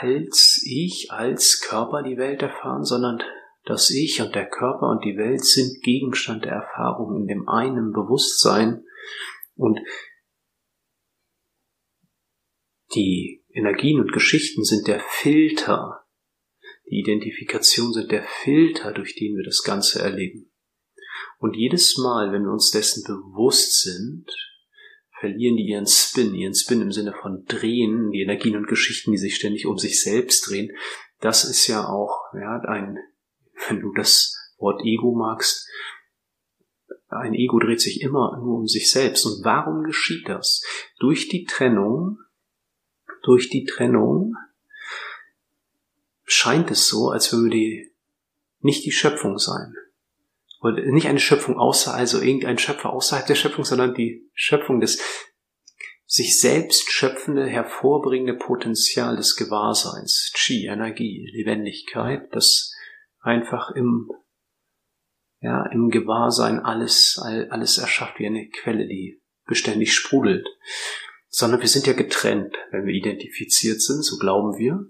als 0.02 0.62
Ich, 0.66 1.12
als 1.12 1.62
Körper 1.62 2.04
die 2.04 2.18
Welt 2.18 2.42
erfahren, 2.42 2.84
sondern 2.84 3.22
das 3.66 3.90
Ich 3.90 4.22
und 4.22 4.34
der 4.34 4.50
Körper 4.50 4.90
und 4.90 5.04
die 5.04 5.18
Welt 5.18 5.44
sind 5.44 5.84
Gegenstand 5.84 6.46
der 6.46 6.54
Erfahrung 6.54 7.18
in 7.18 7.28
dem 7.28 7.50
einen 7.50 7.92
Bewusstsein 7.92 8.84
und 9.56 9.80
die 12.96 13.44
Energien 13.50 14.00
und 14.00 14.14
Geschichten 14.14 14.64
sind 14.64 14.88
der 14.88 15.00
Filter. 15.00 16.06
Die 16.90 17.00
Identifikation 17.00 17.94
sind 17.94 18.12
der 18.12 18.24
Filter, 18.24 18.94
durch 18.94 19.16
den 19.16 19.36
wir 19.36 19.44
das 19.44 19.64
Ganze 19.64 20.02
erleben. 20.02 20.52
Und 21.38 21.56
jedes 21.56 21.98
Mal, 21.98 22.32
wenn 22.32 22.44
wir 22.44 22.52
uns 22.52 22.72
dessen 22.72 23.04
bewusst 23.04 23.82
sind, 23.82 24.26
verlieren 25.20 25.58
die 25.58 25.68
ihren 25.68 25.88
Spin, 25.88 26.34
ihren 26.34 26.56
Spin 26.56 26.82
im 26.82 26.92
Sinne 26.92 27.14
von 27.22 27.46
drehen, 27.46 28.12
die 28.12 28.22
Energien 28.22 28.56
und 28.56 28.68
Geschichten, 28.68 29.12
die 29.12 29.18
sich 29.18 29.36
ständig 29.36 29.66
um 29.66 29.78
sich 29.78 30.02
selbst 30.02 30.50
drehen. 30.50 30.72
Das 31.20 31.44
ist 31.44 31.68
ja 31.68 31.88
auch, 31.88 32.34
ja, 32.34 32.62
ein, 32.62 32.98
wenn 33.68 33.82
du 33.82 33.94
das 33.94 34.36
Wort 34.58 34.82
Ego 34.84 35.14
magst, 35.16 35.68
ein 37.10 37.34
Ego 37.34 37.60
dreht 37.60 37.82
sich 37.82 38.02
immer 38.02 38.38
nur 38.40 38.60
um 38.60 38.68
sich 38.68 38.92
selbst. 38.92 39.26
Und 39.26 39.44
warum 39.44 39.84
geschieht 39.84 40.30
das? 40.30 40.64
Durch 41.00 41.28
die 41.28 41.46
Trennung 41.46 42.20
durch 43.24 43.50
die 43.50 43.66
Trennung 43.66 44.36
scheint 46.24 46.72
es 46.72 46.88
so, 46.88 47.10
als 47.10 47.32
würde 47.34 47.50
die 47.50 47.92
nicht 48.60 48.86
die 48.86 48.92
Schöpfung 48.92 49.38
sein. 49.38 49.74
Und 50.60 50.86
nicht 50.88 51.08
eine 51.08 51.20
Schöpfung 51.20 51.58
außer, 51.58 51.94
also 51.94 52.22
irgendein 52.22 52.58
Schöpfer 52.58 52.92
außerhalb 52.92 53.26
der 53.26 53.36
Schöpfung, 53.36 53.64
sondern 53.64 53.94
die 53.94 54.30
Schöpfung 54.34 54.80
des 54.80 55.02
sich 56.06 56.40
selbst 56.40 56.92
schöpfende, 56.92 57.46
hervorbringende 57.46 58.34
Potenzial 58.34 59.16
des 59.16 59.36
Gewahrseins, 59.36 60.32
Chi, 60.36 60.66
Energie, 60.66 61.30
Lebendigkeit, 61.32 62.28
das 62.32 62.74
einfach 63.20 63.72
im, 63.72 64.10
ja, 65.40 65.66
im 65.72 65.90
Gewahrsein 65.90 66.60
alles, 66.60 67.20
alles 67.22 67.78
erschafft 67.78 68.20
wie 68.20 68.26
eine 68.26 68.50
Quelle, 68.50 68.88
die 68.88 69.22
beständig 69.46 69.94
sprudelt 69.94 70.48
sondern 71.30 71.62
wir 71.62 71.68
sind 71.68 71.86
ja 71.86 71.94
getrennt, 71.94 72.56
wenn 72.72 72.86
wir 72.86 72.94
identifiziert 72.94 73.82
sind, 73.82 74.04
so 74.04 74.18
glauben 74.18 74.58
wir. 74.58 74.86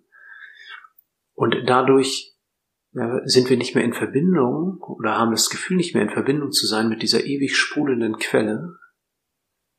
Und 1.33 1.55
dadurch 1.65 2.28
sind 2.91 3.49
wir 3.49 3.57
nicht 3.57 3.75
mehr 3.75 3.83
in 3.83 3.93
Verbindung 3.93 4.81
oder 4.81 5.17
haben 5.17 5.31
das 5.31 5.49
Gefühl, 5.49 5.77
nicht 5.77 5.93
mehr 5.93 6.03
in 6.03 6.09
Verbindung 6.09 6.51
zu 6.51 6.65
sein 6.65 6.89
mit 6.89 7.01
dieser 7.01 7.23
ewig 7.23 7.55
sprudelnden 7.55 8.17
Quelle. 8.17 8.75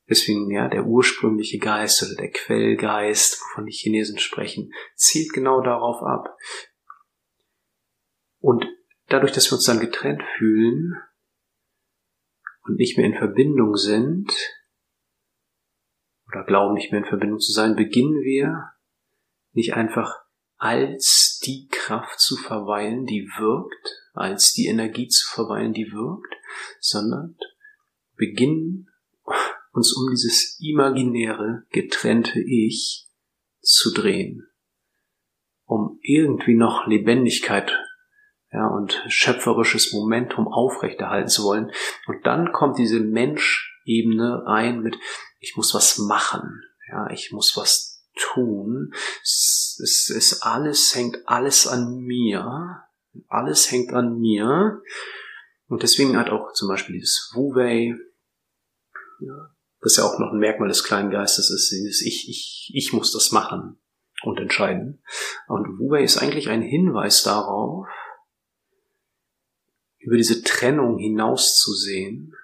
Deswegen, 0.09 0.51
ja, 0.51 0.69
der 0.69 0.87
ursprüngliche 0.87 1.59
Geist 1.59 2.03
oder 2.03 2.17
der 2.17 2.31
Quellgeist, 2.31 3.41
wovon 3.41 3.67
die 3.67 3.73
Chinesen 3.73 4.19
sprechen, 4.19 4.73
zielt 4.95 5.33
genau 5.33 5.61
darauf 5.61 6.03
ab. 6.03 6.37
Und 8.41 8.67
dadurch, 9.07 9.33
dass 9.33 9.51
wir 9.51 9.57
uns 9.57 9.65
dann 9.65 9.81
getrennt 9.81 10.23
fühlen 10.37 10.95
und 12.63 12.77
nicht 12.77 12.97
mehr 12.97 13.07
in 13.07 13.19
Verbindung 13.19 13.77
sind, 13.77 14.33
oder 16.27 16.45
glauben 16.45 16.75
nicht 16.75 16.93
mehr 16.93 17.03
in 17.03 17.09
Verbindung 17.09 17.41
zu 17.41 17.53
sein, 17.53 17.77
beginnen 17.77 18.23
wir 18.23 18.73
nicht 19.53 19.75
einfach 19.75 20.25
als 20.61 21.41
die 21.43 21.69
Kraft 21.69 22.21
zu 22.21 22.37
verweilen, 22.37 23.07
die 23.07 23.27
wirkt, 23.39 23.97
als 24.13 24.53
die 24.53 24.67
Energie 24.67 25.09
zu 25.09 25.27
verweilen, 25.27 25.73
die 25.73 25.91
wirkt, 25.91 26.35
sondern 26.81 27.37
beginnen 28.15 28.89
uns 29.73 29.97
um 29.97 30.11
dieses 30.11 30.61
imaginäre, 30.61 31.65
getrennte 31.71 32.41
Ich 32.41 33.09
zu 33.63 33.95
drehen, 33.95 34.47
um 35.65 35.99
irgendwie 36.03 36.55
noch 36.55 36.87
Lebendigkeit 36.87 37.73
ja, 38.53 38.67
und 38.67 39.03
schöpferisches 39.09 39.95
Momentum 39.95 40.47
aufrechterhalten 40.47 41.29
zu 41.29 41.45
wollen. 41.45 41.73
Und 42.07 42.27
dann 42.27 42.53
kommt 42.53 42.77
diese 42.77 43.01
Menschebene 43.01 44.43
rein 44.45 44.81
mit, 44.81 44.99
ich 45.39 45.57
muss 45.57 45.73
was 45.73 45.97
machen, 45.99 46.63
ja, 46.91 47.09
ich 47.11 47.33
muss 47.33 47.57
was 47.57 47.90
tun. 48.21 48.93
Es, 49.23 49.81
es, 49.83 50.11
es 50.11 50.43
alles 50.43 50.95
hängt 50.95 51.27
alles 51.27 51.67
an 51.67 51.99
mir, 51.99 52.85
alles 53.29 53.71
hängt 53.71 53.93
an 53.93 54.19
mir. 54.19 54.83
Und 55.69 55.83
deswegen 55.83 56.17
hat 56.17 56.31
auch 56.31 56.53
zum 56.53 56.69
Beispiel 56.69 56.97
dieses 56.97 57.31
Wu-Wei, 57.35 57.95
ja, 59.21 59.55
das 59.81 59.97
ja 59.97 60.05
auch 60.05 60.19
noch 60.19 60.33
ein 60.33 60.39
Merkmal 60.39 60.69
des 60.69 60.85
kleinen 60.85 61.11
Geistes 61.11 61.51
ist, 61.51 61.71
dieses 61.71 62.03
Ich, 62.03 62.29
ich, 62.29 62.71
ich 62.75 62.93
muss 62.93 63.13
das 63.13 63.33
machen 63.33 63.81
und 64.23 64.39
entscheiden. 64.39 65.03
Und 65.49 65.79
Wu-Wei 65.79 66.03
ist 66.03 66.19
eigentlich 66.19 66.49
ein 66.49 66.63
Hinweis 66.63 67.23
darauf, 67.23 67.87
über 69.99 70.17
diese 70.17 70.43
Trennung 70.43 70.99
hinauszusehen, 70.99 72.35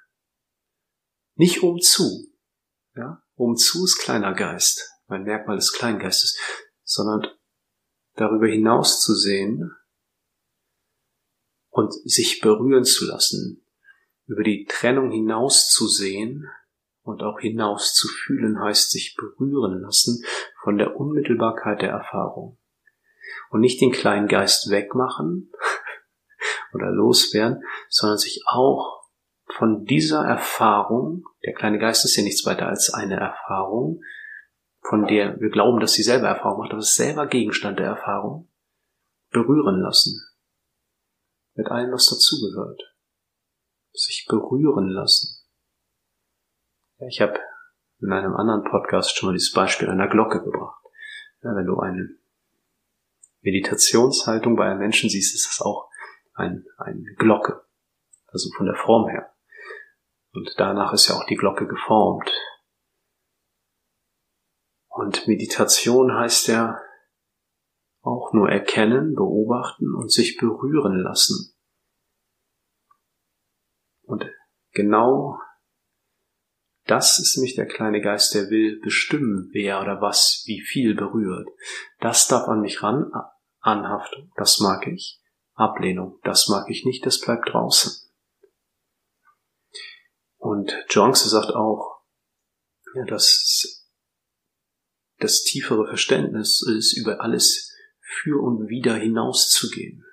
nicht 1.35 1.62
um 1.62 1.80
zu, 1.80 2.33
ja, 2.95 3.23
umzu 3.35 3.85
ist 3.85 3.99
kleiner 3.99 4.35
Geist, 4.35 4.95
ein 5.08 5.25
Merkmal 5.25 5.56
des 5.56 5.72
Kleingeistes, 5.72 6.38
sondern 6.82 7.26
darüber 8.14 8.46
hinaus 8.46 9.00
zu 9.02 9.14
sehen, 9.14 9.70
und 11.76 11.92
sich 11.92 12.40
berühren 12.40 12.84
zu 12.84 13.06
lassen, 13.06 13.62
über 14.26 14.42
die 14.42 14.64
Trennung 14.64 15.10
hinaus 15.10 15.68
zu 15.68 15.86
sehen 15.86 16.48
und 17.02 17.22
auch 17.22 17.38
hinaus 17.38 17.92
zu 17.92 18.08
fühlen 18.08 18.58
heißt 18.58 18.90
sich 18.90 19.14
berühren 19.14 19.82
lassen 19.82 20.25
von 20.62 20.78
der 20.78 20.96
Unmittelbarkeit 20.96 21.82
der 21.82 21.90
Erfahrung. 21.90 22.58
Und 23.50 23.60
nicht 23.60 23.80
den 23.80 23.92
kleinen 23.92 24.26
Geist 24.26 24.70
wegmachen 24.70 25.52
oder 26.72 26.90
loswerden, 26.90 27.62
sondern 27.90 28.18
sich 28.18 28.42
auch 28.46 29.02
von 29.58 29.84
dieser 29.84 30.25
Erfahrung, 30.25 31.25
der 31.44 31.52
kleine 31.52 31.78
Geist 31.78 32.06
ist 32.06 32.16
ja 32.16 32.22
nichts 32.22 32.46
weiter 32.46 32.66
als 32.66 32.92
eine 32.92 33.16
Erfahrung, 33.20 34.00
von 34.88 35.06
der 35.06 35.40
wir 35.40 35.50
glauben, 35.50 35.80
dass 35.80 35.92
sie 35.92 36.02
selber 36.02 36.28
Erfahrung 36.28 36.60
macht, 36.60 36.70
aber 36.70 36.80
es 36.80 36.94
selber 36.94 37.26
Gegenstand 37.26 37.78
der 37.78 37.86
Erfahrung, 37.86 38.48
berühren 39.30 39.80
lassen. 39.80 40.20
Mit 41.54 41.68
allem, 41.68 41.92
was 41.92 42.08
dazugehört. 42.08 42.80
Sich 43.92 44.26
berühren 44.28 44.88
lassen. 44.90 45.42
Ich 47.08 47.20
habe 47.20 47.38
in 48.00 48.12
einem 48.12 48.34
anderen 48.36 48.64
Podcast 48.64 49.16
schon 49.16 49.28
mal 49.28 49.32
dieses 49.32 49.52
Beispiel 49.52 49.88
einer 49.88 50.08
Glocke 50.08 50.42
gebracht. 50.42 50.82
Ja, 51.42 51.54
wenn 51.54 51.66
du 51.66 51.78
eine 51.78 52.10
Meditationshaltung 53.40 54.56
bei 54.56 54.66
einem 54.66 54.80
Menschen 54.80 55.08
siehst, 55.08 55.34
ist 55.34 55.48
das 55.48 55.64
auch 55.64 55.88
ein, 56.34 56.64
eine 56.78 57.14
Glocke. 57.16 57.64
Also 58.28 58.50
von 58.56 58.66
der 58.66 58.76
Form 58.76 59.08
her. 59.08 59.32
Und 60.32 60.54
danach 60.58 60.92
ist 60.92 61.08
ja 61.08 61.14
auch 61.14 61.24
die 61.26 61.36
Glocke 61.36 61.66
geformt. 61.66 62.30
Und 64.96 65.28
Meditation 65.28 66.14
heißt 66.14 66.48
ja 66.48 66.80
auch 68.00 68.32
nur 68.32 68.48
erkennen, 68.48 69.14
beobachten 69.14 69.94
und 69.94 70.10
sich 70.10 70.38
berühren 70.38 71.02
lassen. 71.02 71.54
Und 74.04 74.24
genau 74.72 75.38
das 76.86 77.18
ist 77.18 77.36
nämlich 77.36 77.56
der 77.56 77.66
kleine 77.66 78.00
Geist, 78.00 78.34
der 78.34 78.48
will 78.48 78.80
bestimmen, 78.80 79.50
wer 79.52 79.82
oder 79.82 80.00
was 80.00 80.44
wie 80.46 80.62
viel 80.62 80.94
berührt. 80.94 81.46
Das 82.00 82.26
darf 82.26 82.48
an 82.48 82.62
mich 82.62 82.82
ran, 82.82 83.12
Anhaftung, 83.60 84.32
das 84.36 84.60
mag 84.60 84.86
ich. 84.86 85.20
Ablehnung, 85.52 86.18
das 86.22 86.48
mag 86.48 86.70
ich 86.70 86.86
nicht, 86.86 87.04
das 87.04 87.20
bleibt 87.20 87.52
draußen. 87.52 87.92
Und 90.38 90.72
Jonce 90.88 91.28
sagt 91.28 91.50
auch, 91.50 92.00
ja, 92.94 93.04
dass 93.04 93.85
das 95.18 95.42
tiefere 95.42 95.87
Verständnis 95.87 96.62
ist, 96.62 96.92
über 96.96 97.20
alles 97.20 97.75
für 98.00 98.42
und 98.42 98.68
wieder 98.68 98.94
hinauszugehen. 98.94 100.04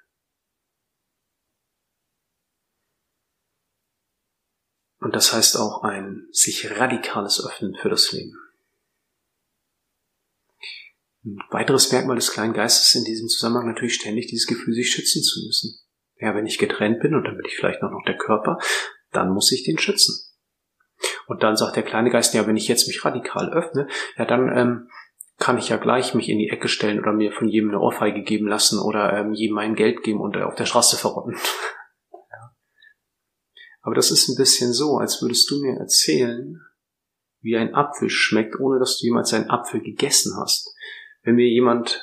Und 5.00 5.16
das 5.16 5.34
heißt 5.34 5.58
auch 5.58 5.84
ein 5.84 6.28
sich 6.32 6.72
radikales 6.80 7.46
Öffnen 7.46 7.76
für 7.76 7.90
das 7.90 8.12
Leben. 8.14 8.40
Ein 11.26 11.38
weiteres 11.52 11.92
Merkmal 11.92 12.16
des 12.16 12.32
kleinen 12.32 12.54
Geistes 12.54 12.96
in 12.96 13.04
diesem 13.04 13.28
Zusammenhang 13.28 13.68
natürlich 13.68 13.96
ständig 13.96 14.28
dieses 14.28 14.48
Gefühl, 14.48 14.74
sich 14.74 14.92
schützen 14.92 15.22
zu 15.22 15.46
müssen. 15.46 15.80
Ja, 16.20 16.36
wenn 16.36 16.46
ich 16.46 16.58
getrennt 16.58 17.02
bin 17.02 17.16
und 17.16 17.26
dann 17.26 17.36
bin 17.36 17.46
ich 17.46 17.56
vielleicht 17.56 17.82
noch, 17.82 17.92
der 18.06 18.18
Körper, 18.18 18.60
dann 19.12 19.34
muss 19.34 19.52
ich 19.52 19.64
den 19.64 19.78
schützen. 19.78 20.33
Und 21.28 21.44
dann 21.44 21.56
sagt 21.56 21.76
der 21.76 21.84
kleine 21.84 22.10
Geist, 22.10 22.34
ja, 22.34 22.46
wenn 22.48 22.58
ich 22.58 22.68
jetzt 22.68 22.88
mich 22.88 23.04
radikal 23.04 23.52
öffne, 23.52 23.88
ja, 24.18 24.26
dann 24.26 24.56
ähm, 24.56 24.90
kann 25.38 25.58
ich 25.58 25.70
ja 25.70 25.78
gleich 25.78 26.14
mich 26.14 26.30
in 26.30 26.40
die 26.40 26.50
Ecke 26.50 26.68
stellen 26.68 27.00
oder 27.00 27.12
mir 27.12 27.32
von 27.32 27.48
jedem 27.48 27.70
eine 27.70 27.80
Ohrfeige 27.80 28.22
geben 28.22 28.48
lassen 28.48 28.80
oder 28.80 29.14
ähm, 29.14 29.34
jedem 29.34 29.56
mein 29.56 29.76
Geld 29.76 30.04
geben 30.04 30.22
und 30.22 30.36
äh, 30.36 30.44
auf 30.44 30.56
der 30.56 30.66
Straße 30.66 30.98
verrotten. 30.98 31.36
ja. 32.14 32.56
Aber 33.82 33.96
das 33.96 34.12
ist 34.12 34.30
ein 34.30 34.38
bisschen 34.38 34.74
so, 34.74 34.98
als 34.98 35.22
würdest 35.22 35.50
du 35.50 35.62
mir 35.62 35.78
erzählen, 35.78 36.62
wie 37.42 37.58
ein 37.58 37.76
Apfel 37.76 38.10
schmeckt, 38.10 38.60
ohne 38.60 38.80
dass 38.80 39.00
du 39.00 39.06
jemals 39.06 39.34
einen 39.34 39.50
Apfel 39.50 39.82
gegessen 39.82 40.38
hast. 40.40 40.74
Wenn 41.24 41.36
mir 41.36 41.48
jemand 41.48 42.02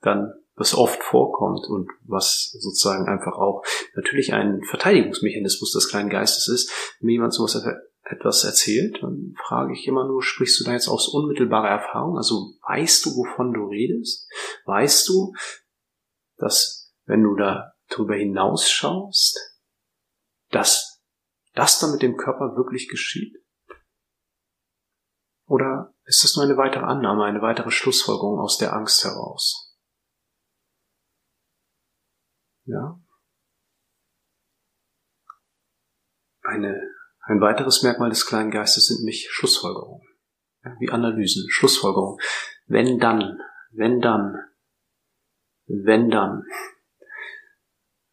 dann 0.00 0.32
was 0.54 0.74
oft 0.74 1.02
vorkommt 1.02 1.66
und 1.68 1.88
was 2.02 2.50
sozusagen 2.58 3.06
einfach 3.06 3.36
auch 3.38 3.64
natürlich 3.94 4.32
ein 4.32 4.62
Verteidigungsmechanismus 4.64 5.72
des 5.72 5.88
kleinen 5.88 6.10
Geistes 6.10 6.48
ist, 6.48 6.96
wenn 7.00 7.06
mir 7.06 7.12
jemand 7.12 7.32
sowas 7.32 7.64
etwas 8.10 8.44
erzählt, 8.44 9.02
dann 9.02 9.34
frage 9.46 9.72
ich 9.74 9.86
immer 9.86 10.06
nur, 10.06 10.22
sprichst 10.22 10.60
du 10.60 10.64
da 10.64 10.72
jetzt 10.72 10.88
aus 10.88 11.08
unmittelbarer 11.08 11.68
Erfahrung? 11.68 12.16
Also 12.16 12.54
weißt 12.66 13.04
du, 13.04 13.10
wovon 13.10 13.52
du 13.52 13.66
redest? 13.66 14.28
Weißt 14.64 15.08
du, 15.08 15.34
dass 16.36 16.94
wenn 17.04 17.22
du 17.22 17.36
da 17.36 17.74
drüber 17.90 18.14
hinausschaust, 18.14 19.38
dass 20.50 21.02
das 21.54 21.80
dann 21.80 21.92
mit 21.92 22.02
dem 22.02 22.16
Körper 22.16 22.56
wirklich 22.56 22.88
geschieht? 22.88 23.36
Oder 25.46 25.94
ist 26.04 26.24
das 26.24 26.36
nur 26.36 26.44
eine 26.44 26.56
weitere 26.56 26.84
Annahme, 26.84 27.24
eine 27.24 27.42
weitere 27.42 27.70
Schlussfolgerung 27.70 28.38
aus 28.38 28.58
der 28.58 28.74
Angst 28.74 29.04
heraus? 29.04 29.76
Ja. 32.64 33.00
Eine 36.42 36.87
ein 37.28 37.42
weiteres 37.42 37.82
Merkmal 37.82 38.08
des 38.08 38.24
kleinen 38.24 38.50
Geistes 38.50 38.86
sind 38.86 39.00
nämlich 39.00 39.28
Schlussfolgerungen. 39.30 40.02
Wie 40.80 40.88
Analysen, 40.88 41.48
Schlussfolgerungen. 41.50 42.18
Wenn 42.66 42.98
dann, 42.98 43.38
wenn 43.70 44.00
dann, 44.00 44.34
wenn 45.66 46.10
dann. 46.10 46.44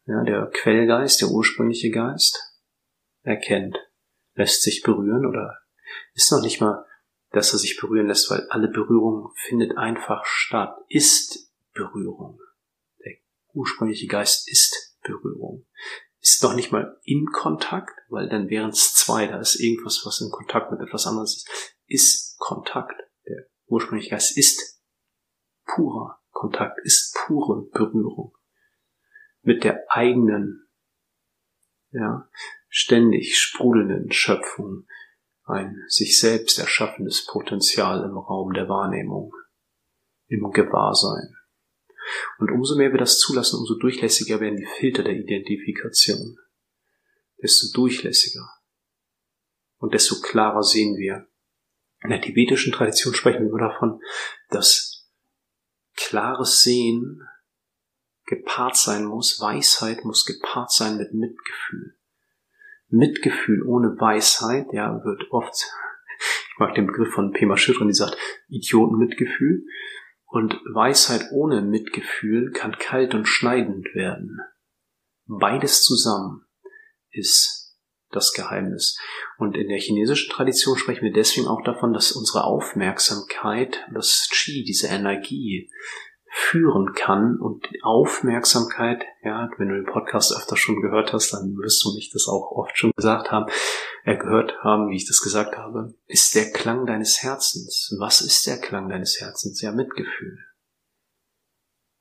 Ja, 0.04 0.22
der 0.22 0.50
Quellgeist, 0.52 1.22
der 1.22 1.28
ursprüngliche 1.28 1.90
Geist, 1.90 2.38
erkennt, 3.22 3.78
lässt 4.34 4.62
sich 4.62 4.82
berühren 4.82 5.26
oder 5.26 5.60
ist 6.12 6.30
noch 6.30 6.42
nicht 6.42 6.60
mal, 6.60 6.84
dass 7.30 7.54
er 7.54 7.58
sich 7.58 7.78
berühren 7.80 8.06
lässt, 8.06 8.30
weil 8.30 8.46
alle 8.50 8.68
Berührung 8.68 9.32
findet 9.34 9.78
einfach 9.78 10.26
statt, 10.26 10.76
ist 10.88 11.50
Berührung. 11.72 12.38
Der 13.04 13.14
ursprüngliche 13.54 14.06
Geist 14.06 14.48
ist 14.50 14.98
Berührung 15.02 15.66
ist 16.28 16.42
noch 16.42 16.54
nicht 16.54 16.72
mal 16.72 16.98
in 17.04 17.26
Kontakt, 17.26 17.94
weil 18.08 18.28
dann 18.28 18.48
wären 18.48 18.70
es 18.70 18.94
zwei, 18.94 19.28
da 19.28 19.38
ist 19.38 19.60
irgendwas, 19.60 20.02
was 20.04 20.20
in 20.20 20.30
Kontakt 20.30 20.72
mit 20.72 20.80
etwas 20.80 21.06
anderes 21.06 21.36
ist, 21.36 21.76
ist 21.86 22.38
Kontakt. 22.38 23.00
Der 23.28 23.46
ursprüngliche 23.66 24.10
Geist 24.10 24.36
ist 24.36 24.82
purer 25.64 26.20
Kontakt, 26.32 26.80
ist 26.82 27.16
pure 27.26 27.68
Berührung 27.70 28.36
mit 29.42 29.62
der 29.62 29.84
eigenen, 29.88 30.68
ja, 31.92 32.28
ständig 32.68 33.38
sprudelnden 33.38 34.10
Schöpfung, 34.10 34.88
ein 35.44 35.84
sich 35.86 36.18
selbst 36.18 36.58
erschaffenes 36.58 37.24
Potenzial 37.26 38.02
im 38.02 38.18
Raum 38.18 38.52
der 38.52 38.68
Wahrnehmung, 38.68 39.32
im 40.26 40.50
Gewahrsein. 40.50 41.36
Und 42.38 42.50
umso 42.50 42.76
mehr 42.76 42.92
wir 42.92 42.98
das 42.98 43.18
zulassen, 43.18 43.58
umso 43.58 43.78
durchlässiger 43.78 44.40
werden 44.40 44.56
die 44.56 44.68
Filter 44.78 45.02
der 45.02 45.14
Identifikation. 45.14 46.38
Desto 47.42 47.66
durchlässiger. 47.74 48.48
Und 49.78 49.94
desto 49.94 50.20
klarer 50.20 50.62
sehen 50.62 50.96
wir. 50.96 51.28
In 52.02 52.10
der 52.10 52.20
tibetischen 52.20 52.72
Tradition 52.72 53.14
sprechen 53.14 53.40
wir 53.40 53.48
immer 53.48 53.68
davon, 53.68 54.00
dass 54.50 55.08
klares 55.96 56.62
Sehen 56.62 57.22
gepaart 58.26 58.76
sein 58.76 59.04
muss, 59.04 59.40
Weisheit 59.40 60.04
muss 60.04 60.24
gepaart 60.24 60.72
sein 60.72 60.96
mit 60.98 61.14
Mitgefühl. 61.14 61.96
Mitgefühl 62.88 63.62
ohne 63.62 63.98
Weisheit, 63.98 64.66
ja, 64.72 65.04
wird 65.04 65.30
oft, 65.30 65.54
ich 66.52 66.58
mag 66.58 66.74
den 66.74 66.86
Begriff 66.86 67.12
von 67.14 67.32
Pema 67.32 67.56
Schüttrin, 67.56 67.88
die 67.88 67.94
sagt, 67.94 68.16
Idiotenmitgefühl, 68.48 69.64
und 70.26 70.54
Weisheit 70.72 71.30
ohne 71.32 71.62
Mitgefühl 71.62 72.52
kann 72.52 72.76
kalt 72.78 73.14
und 73.14 73.26
schneidend 73.26 73.94
werden. 73.94 74.40
Beides 75.26 75.82
zusammen 75.82 76.44
ist 77.10 77.76
das 78.10 78.32
Geheimnis. 78.32 78.98
Und 79.38 79.56
in 79.56 79.68
der 79.68 79.78
chinesischen 79.78 80.30
Tradition 80.30 80.76
sprechen 80.76 81.04
wir 81.04 81.12
deswegen 81.12 81.48
auch 81.48 81.62
davon, 81.62 81.92
dass 81.92 82.12
unsere 82.12 82.44
Aufmerksamkeit, 82.44 83.84
das 83.92 84.28
Qi, 84.30 84.64
diese 84.64 84.88
Energie, 84.88 85.70
führen 86.38 86.92
kann 86.92 87.38
und 87.38 87.66
Aufmerksamkeit, 87.82 89.02
ja, 89.22 89.48
wenn 89.56 89.68
du 89.68 89.74
den 89.74 89.86
Podcast 89.86 90.36
öfter 90.36 90.56
schon 90.56 90.82
gehört 90.82 91.14
hast, 91.14 91.32
dann 91.32 91.56
wirst 91.56 91.82
du 91.82 91.94
mich 91.94 92.10
das 92.12 92.28
auch 92.28 92.52
oft 92.52 92.76
schon 92.76 92.92
gesagt 92.94 93.30
haben, 93.30 93.46
gehört 94.14 94.62
haben, 94.62 94.88
wie 94.88 94.96
ich 94.96 95.06
das 95.06 95.20
gesagt 95.20 95.56
habe, 95.56 95.94
ist 96.06 96.34
der 96.34 96.52
Klang 96.52 96.86
deines 96.86 97.22
Herzens. 97.22 97.94
Was 97.98 98.20
ist 98.20 98.46
der 98.46 98.58
Klang 98.58 98.88
deines 98.88 99.20
Herzens? 99.20 99.60
Ja, 99.60 99.72
Mitgefühl. 99.72 100.38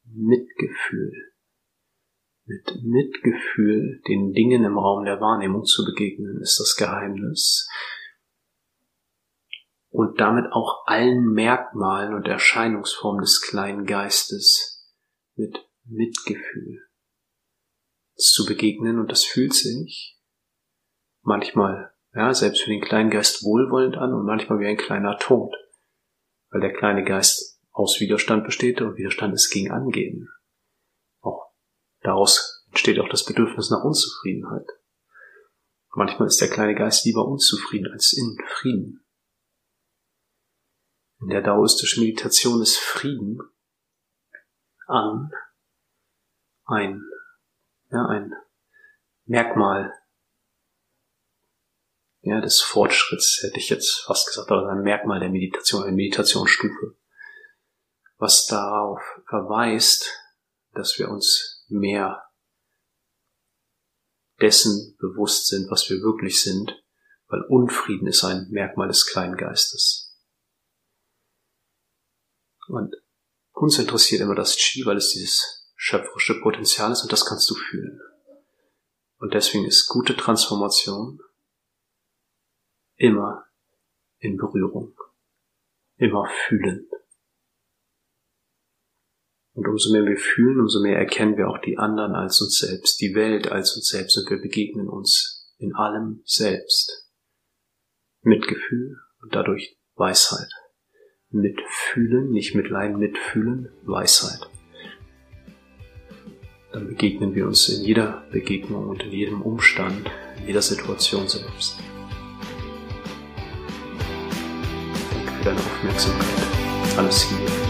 Mitgefühl. 0.04 1.34
Mit 2.46 2.84
Mitgefühl 2.84 4.02
den 4.08 4.34
Dingen 4.34 4.64
im 4.64 4.78
Raum 4.78 5.04
der 5.04 5.20
Wahrnehmung 5.20 5.66
zu 5.66 5.84
begegnen, 5.84 6.40
ist 6.42 6.60
das 6.60 6.76
Geheimnis 6.76 7.68
und 9.96 10.20
damit 10.20 10.52
auch 10.52 10.86
allen 10.88 11.32
Merkmalen 11.32 12.14
und 12.14 12.28
Erscheinungsformen 12.28 13.22
des 13.22 13.42
kleinen 13.42 13.86
Geistes 13.86 14.94
mit 15.36 15.58
Mitgefühl. 15.86 16.82
zu 18.18 18.46
begegnen 18.46 19.00
und 19.00 19.12
das 19.12 19.26
fühlt 19.26 19.54
sich 19.54 20.18
manchmal, 21.22 21.95
ja, 22.16 22.34
selbst 22.34 22.64
für 22.64 22.70
den 22.70 22.82
kleinen 22.82 23.10
Geist 23.10 23.44
wohlwollend 23.44 23.98
an 23.98 24.14
und 24.14 24.26
manchmal 24.26 24.60
wie 24.60 24.68
ein 24.68 24.78
kleiner 24.78 25.18
Tod, 25.18 25.54
weil 26.50 26.62
der 26.62 26.74
kleine 26.74 27.04
Geist 27.04 27.62
aus 27.72 28.00
Widerstand 28.00 28.46
besteht 28.46 28.82
und 28.82 28.96
Widerstand 28.98 29.34
ist 29.34 29.52
gegen 29.52 29.72
Angehen. 29.72 30.30
Auch 31.22 31.52
daraus 32.02 32.66
entsteht 32.70 33.00
auch 33.00 33.10
das 33.10 33.26
Bedürfnis 33.26 33.70
nach 33.70 33.84
Unzufriedenheit. 33.84 34.66
Manchmal 35.94 36.28
ist 36.28 36.40
der 36.40 36.50
kleine 36.50 36.74
Geist 36.74 37.06
lieber 37.06 37.26
unzufrieden 37.26 37.92
als 37.92 38.14
in 38.14 38.38
Frieden. 38.48 39.06
In 41.20 41.28
der 41.28 41.42
daoistischen 41.42 42.04
Meditation 42.04 42.62
ist 42.62 42.78
Frieden 42.78 43.40
an 44.88 45.32
ein, 46.66 47.02
ja, 47.90 48.06
ein 48.06 48.34
Merkmal 49.26 49.94
ja, 52.26 52.42
des 52.42 52.60
Fortschritts, 52.60 53.40
hätte 53.44 53.60
ich 53.60 53.70
jetzt 53.70 54.04
fast 54.06 54.28
gesagt, 54.28 54.50
aber 54.50 54.68
ein 54.70 54.82
Merkmal 54.82 55.20
der 55.20 55.30
Meditation, 55.30 55.84
eine 55.84 55.96
Meditationsstufe, 55.96 56.98
was 58.18 58.48
darauf 58.48 59.00
verweist, 59.30 60.10
dass 60.74 60.98
wir 60.98 61.10
uns 61.10 61.64
mehr 61.68 62.24
dessen 64.42 64.98
bewusst 64.98 65.48
sind, 65.48 65.70
was 65.70 65.88
wir 65.90 66.02
wirklich 66.02 66.42
sind, 66.42 66.84
weil 67.28 67.44
Unfrieden 67.44 68.08
ist 68.08 68.24
ein 68.24 68.48
Merkmal 68.50 68.88
des 68.88 69.06
Kleingeistes. 69.06 70.18
Und 72.68 72.96
uns 73.52 73.78
interessiert 73.78 74.22
immer 74.22 74.36
das 74.36 74.56
Chi, 74.56 74.84
weil 74.86 74.98
es 74.98 75.12
dieses 75.12 75.72
schöpferische 75.76 76.42
Potenzial 76.42 76.92
ist 76.92 77.04
und 77.04 77.12
das 77.12 77.26
kannst 77.26 77.48
du 77.52 77.54
fühlen. 77.54 78.02
Und 79.20 79.36
deswegen 79.36 79.66
ist 79.66 79.88
gute 79.88 80.18
Transformation 80.18 81.20
immer 82.98 83.46
in 84.20 84.38
Berührung, 84.38 84.96
immer 85.98 86.28
fühlend. 86.48 86.90
Und 89.54 89.68
umso 89.68 89.94
mehr 89.94 90.06
wir 90.06 90.18
fühlen, 90.18 90.60
umso 90.60 90.82
mehr 90.82 90.98
erkennen 90.98 91.38
wir 91.38 91.48
auch 91.48 91.60
die 91.60 91.78
anderen 91.78 92.14
als 92.14 92.42
uns 92.42 92.60
selbst, 92.60 93.00
die 93.00 93.16
Welt 93.16 93.50
als 93.50 93.76
uns 93.76 93.88
selbst 93.88 94.18
und 94.18 94.30
wir 94.30 94.42
begegnen 94.42 94.90
uns 94.90 95.54
in 95.58 95.74
allem 95.74 96.22
selbst. 96.26 97.10
Mitgefühl 98.22 98.98
und 99.22 99.34
dadurch 99.34 99.78
Weisheit. 99.96 100.50
Mitfühlen, 101.30 102.32
nicht 102.32 102.54
mitleiden, 102.54 102.98
mitfühlen, 102.98 103.72
Weisheit. 103.84 104.50
Dann 106.74 106.88
begegnen 106.88 107.36
wir 107.36 107.48
uns 107.48 107.70
in 107.70 107.86
jeder 107.86 108.26
Begegnung 108.32 108.90
und 108.90 109.04
in 109.04 109.12
jedem 109.12 109.42
Umstand, 109.42 110.12
in 110.40 110.48
jeder 110.48 110.62
Situation 110.62 111.30
selbst. 111.30 111.78
Deine 115.46 115.60
Aufmerksamkeit. 115.60 116.98
Alles 116.98 117.30
Liebe. 117.30 117.65